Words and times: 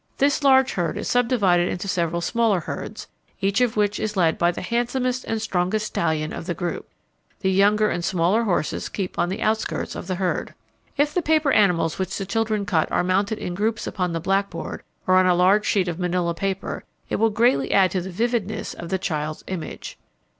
This 0.17 0.41
large 0.41 0.73
herd 0.73 0.97
is 0.97 1.07
subdivided 1.07 1.69
into 1.69 1.87
several 1.87 2.21
smaller 2.21 2.61
herds, 2.61 3.07
each 3.39 3.61
of 3.61 3.77
which 3.77 3.99
is 3.99 4.17
led 4.17 4.35
by 4.39 4.49
the 4.49 4.63
handsomest 4.63 5.23
and 5.25 5.39
strongest 5.39 5.85
stallion 5.85 6.33
of 6.33 6.47
the 6.47 6.55
group. 6.55 6.89
The 7.41 7.51
younger 7.51 7.91
and 7.91 8.03
smaller 8.03 8.41
horses 8.45 8.89
keep 8.89 9.19
on 9.19 9.29
the 9.29 9.43
outskirts 9.43 9.93
of 9.93 10.07
the 10.07 10.15
herd. 10.15 10.55
If 10.97 11.13
the 11.13 11.21
paper 11.21 11.51
animals 11.51 11.99
which 11.99 12.17
the 12.17 12.25
children 12.25 12.65
cut 12.65 12.91
are 12.91 13.03
mounted 13.03 13.37
in 13.37 13.53
groups 13.53 13.85
upon 13.85 14.11
the 14.11 14.19
blackboard 14.19 14.81
or 15.05 15.17
on 15.17 15.27
a 15.27 15.35
large 15.35 15.67
sheet 15.67 15.87
of 15.87 15.99
manilla 15.99 16.33
paper 16.33 16.83
it 17.07 17.17
will 17.17 17.29
greatly 17.29 17.71
add 17.71 17.91
to 17.91 18.01
the 18.01 18.09
vividness 18.09 18.73
of 18.73 18.89
the 18.89 18.97
child's 18.97 19.43
image. 19.45 19.99